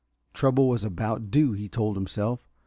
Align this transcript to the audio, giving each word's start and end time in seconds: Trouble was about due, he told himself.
Trouble 0.33 0.67
was 0.67 0.83
about 0.83 1.29
due, 1.29 1.53
he 1.53 1.69
told 1.69 1.95
himself. 1.95 2.47